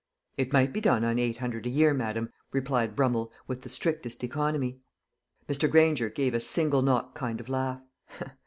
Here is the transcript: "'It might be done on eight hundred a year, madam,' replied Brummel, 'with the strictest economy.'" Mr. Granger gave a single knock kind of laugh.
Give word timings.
"'It 0.37 0.51
might 0.51 0.73
be 0.73 0.81
done 0.81 1.03
on 1.05 1.19
eight 1.19 1.37
hundred 1.37 1.67
a 1.67 1.69
year, 1.69 1.93
madam,' 1.93 2.33
replied 2.51 2.95
Brummel, 2.95 3.31
'with 3.45 3.61
the 3.61 3.69
strictest 3.69 4.23
economy.'" 4.23 4.79
Mr. 5.47 5.69
Granger 5.69 6.09
gave 6.09 6.33
a 6.33 6.39
single 6.39 6.81
knock 6.81 7.13
kind 7.13 7.39
of 7.39 7.47
laugh. 7.47 7.83